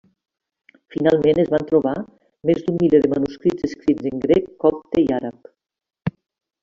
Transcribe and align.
Finalment 0.95 1.41
es 1.43 1.51
van 1.55 1.65
trobar 1.71 1.93
més 2.51 2.63
d'un 2.63 2.79
miler 2.85 3.03
de 3.03 3.13
manuscrits 3.13 3.69
escrits 3.71 4.09
en 4.13 4.25
grec, 4.25 4.49
copte 4.67 5.05
i 5.05 5.09
àrab. 5.19 5.55